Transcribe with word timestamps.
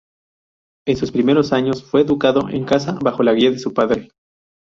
En 0.87 0.97
sus 0.97 1.11
primeros 1.11 1.53
años 1.53 1.83
fue 1.83 2.01
educado 2.01 2.49
en 2.49 2.65
casa 2.65 2.97
bajo 3.03 3.21
la 3.21 3.33
guía 3.35 3.51
de 3.51 3.59
su 3.59 3.71
padre. 3.71 4.09